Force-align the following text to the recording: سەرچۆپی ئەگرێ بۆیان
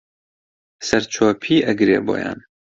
سەرچۆپی 0.87 1.55
ئەگرێ 1.67 1.97
بۆیان 2.05 2.39